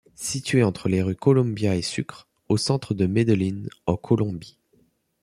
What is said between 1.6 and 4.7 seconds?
et Sucre, au centre de Medellín, en Colombie.